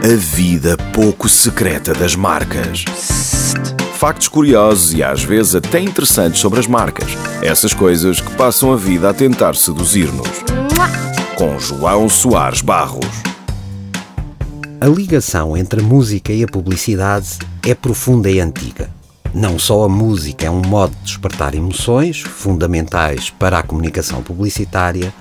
A 0.00 0.14
vida 0.14 0.76
pouco 0.94 1.28
secreta 1.28 1.92
das 1.92 2.14
marcas. 2.14 2.84
Factos 3.94 4.28
curiosos 4.28 4.94
e 4.94 5.02
às 5.02 5.24
vezes 5.24 5.56
até 5.56 5.80
interessantes 5.80 6.40
sobre 6.40 6.60
as 6.60 6.68
marcas. 6.68 7.10
Essas 7.42 7.74
coisas 7.74 8.20
que 8.20 8.30
passam 8.36 8.72
a 8.72 8.76
vida 8.76 9.10
a 9.10 9.12
tentar 9.12 9.56
seduzir-nos. 9.56 10.44
Com 11.34 11.58
João 11.58 12.08
Soares 12.08 12.60
Barros. 12.60 13.06
A 14.80 14.86
ligação 14.86 15.56
entre 15.56 15.80
a 15.80 15.84
música 15.84 16.32
e 16.32 16.44
a 16.44 16.46
publicidade 16.46 17.36
é 17.66 17.74
profunda 17.74 18.30
e 18.30 18.38
antiga. 18.38 18.90
Não 19.34 19.58
só 19.58 19.82
a 19.82 19.88
música 19.88 20.46
é 20.46 20.50
um 20.50 20.62
modo 20.62 20.94
de 20.98 21.06
despertar 21.06 21.56
emoções 21.56 22.20
fundamentais 22.20 23.30
para 23.30 23.58
a 23.58 23.64
comunicação 23.64 24.22
publicitária, 24.22 25.12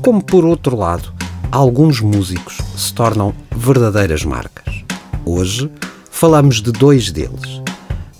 como 0.00 0.24
por 0.24 0.46
outro 0.46 0.74
lado, 0.74 1.12
alguns 1.52 2.00
músicos 2.00 2.56
se 2.74 2.94
tornam 2.94 3.34
verdadeiras 3.54 4.24
marcas. 4.24 4.82
Hoje 5.22 5.70
falamos 6.10 6.62
de 6.62 6.72
dois 6.72 7.12
deles. 7.12 7.60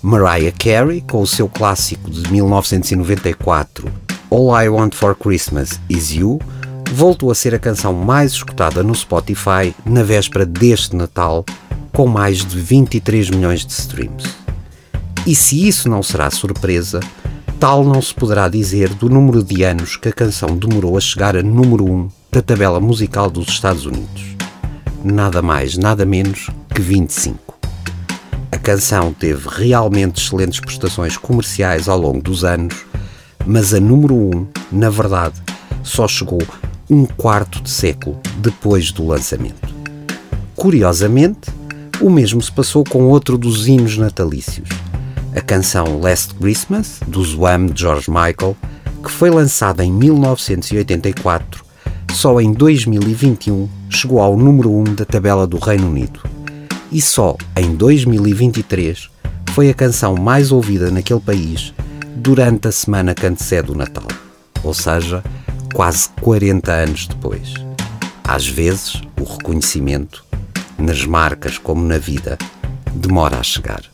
Mariah 0.03 0.55
Carey, 0.55 1.01
com 1.01 1.19
o 1.19 1.25
seu 1.25 1.49
clássico 1.49 2.11
de 2.11 2.31
1994, 2.31 3.91
All 4.29 4.61
I 4.61 4.69
Want 4.69 4.93
for 4.93 5.15
Christmas 5.15 5.79
Is 5.89 6.11
You, 6.11 6.39
voltou 6.91 7.31
a 7.31 7.35
ser 7.35 7.55
a 7.55 7.59
canção 7.59 7.91
mais 7.91 8.33
escutada 8.33 8.83
no 8.83 8.93
Spotify 8.93 9.73
na 9.83 10.03
véspera 10.03 10.45
deste 10.45 10.95
Natal, 10.95 11.43
com 11.91 12.05
mais 12.05 12.45
de 12.45 12.59
23 12.59 13.31
milhões 13.31 13.65
de 13.65 13.71
streams. 13.71 14.25
E 15.25 15.33
se 15.33 15.67
isso 15.67 15.89
não 15.89 16.03
será 16.03 16.29
surpresa, 16.29 16.99
tal 17.63 17.85
não 17.85 18.01
se 18.01 18.13
poderá 18.13 18.49
dizer 18.49 18.89
do 18.89 19.07
número 19.07 19.41
de 19.41 19.63
anos 19.63 19.95
que 19.95 20.09
a 20.09 20.11
canção 20.11 20.49
demorou 20.57 20.97
a 20.97 20.99
chegar 20.99 21.37
a 21.37 21.41
número 21.41 21.85
1 21.85 22.09
da 22.29 22.41
tabela 22.41 22.77
musical 22.77 23.29
dos 23.29 23.47
Estados 23.47 23.85
Unidos. 23.85 24.35
Nada 25.01 25.41
mais, 25.41 25.77
nada 25.77 26.05
menos 26.05 26.49
que 26.75 26.81
25. 26.81 27.57
A 28.51 28.57
canção 28.57 29.13
teve 29.13 29.47
realmente 29.47 30.21
excelentes 30.21 30.59
prestações 30.59 31.15
comerciais 31.15 31.87
ao 31.87 31.97
longo 31.97 32.21
dos 32.21 32.43
anos, 32.43 32.75
mas 33.45 33.73
a 33.73 33.79
número 33.79 34.13
1, 34.13 34.47
na 34.69 34.89
verdade, 34.89 35.41
só 35.83 36.05
chegou 36.05 36.41
um 36.89 37.05
quarto 37.05 37.63
de 37.63 37.69
século 37.69 38.19
depois 38.39 38.91
do 38.91 39.07
lançamento. 39.07 39.73
Curiosamente, 40.53 41.49
o 42.01 42.09
mesmo 42.09 42.41
se 42.41 42.51
passou 42.51 42.83
com 42.83 43.07
outro 43.07 43.37
dos 43.37 43.69
hinos 43.69 43.97
natalícios, 43.97 44.67
a 45.35 45.41
canção 45.41 45.99
Last 45.99 46.35
Christmas, 46.35 46.99
do 47.07 47.23
Zwam 47.23 47.67
de 47.67 47.81
George 47.81 48.09
Michael, 48.09 48.55
que 49.03 49.11
foi 49.11 49.29
lançada 49.29 49.83
em 49.83 49.91
1984, 49.91 51.63
só 52.13 52.39
em 52.39 52.53
2021 52.53 53.67
chegou 53.89 54.21
ao 54.21 54.37
número 54.37 54.71
1 54.71 54.83
da 54.95 55.05
tabela 55.05 55.47
do 55.47 55.57
Reino 55.57 55.89
Unido. 55.89 56.21
E 56.91 57.01
só 57.01 57.35
em 57.57 57.75
2023 57.75 59.09
foi 59.51 59.69
a 59.69 59.73
canção 59.73 60.15
mais 60.15 60.51
ouvida 60.51 60.91
naquele 60.91 61.19
país 61.19 61.73
durante 62.15 62.67
a 62.67 62.71
semana 62.71 63.15
que 63.15 63.25
antecede 63.25 63.71
o 63.71 63.75
Natal, 63.75 64.07
ou 64.63 64.73
seja, 64.73 65.23
quase 65.73 66.09
40 66.21 66.71
anos 66.71 67.07
depois. 67.07 67.53
Às 68.23 68.47
vezes, 68.47 69.01
o 69.19 69.23
reconhecimento, 69.23 70.23
nas 70.77 71.05
marcas 71.05 71.57
como 71.57 71.83
na 71.83 71.97
vida, 71.97 72.37
demora 72.93 73.37
a 73.39 73.43
chegar. 73.43 73.92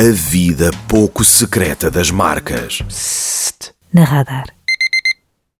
A 0.00 0.12
vida 0.12 0.70
pouco 0.86 1.24
secreta 1.24 1.90
das 1.90 2.08
marcas. 2.08 2.78
Na 3.92 4.04
radar. 4.04 4.57